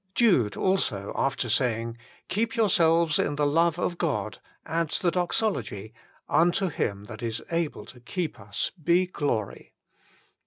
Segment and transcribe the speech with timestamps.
[0.13, 1.95] 1 Jude also, after saying,"
[2.27, 5.93] Keep yourselves in the love of God," adds the doxology:"
[6.41, 9.73] Unto Him that is able to keep us be glory."